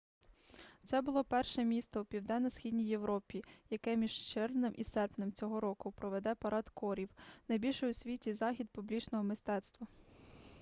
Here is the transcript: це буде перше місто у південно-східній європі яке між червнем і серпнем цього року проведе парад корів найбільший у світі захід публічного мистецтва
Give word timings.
це 0.85 1.01
буде 1.01 1.23
перше 1.23 1.63
місто 1.63 2.01
у 2.01 2.05
південно-східній 2.05 2.83
європі 2.83 3.43
яке 3.69 3.95
між 3.95 4.11
червнем 4.11 4.73
і 4.77 4.83
серпнем 4.83 5.31
цього 5.31 5.59
року 5.59 5.91
проведе 5.91 6.35
парад 6.35 6.69
корів 6.69 7.09
найбільший 7.47 7.89
у 7.89 7.93
світі 7.93 8.33
захід 8.33 8.69
публічного 8.69 9.23
мистецтва 9.23 9.87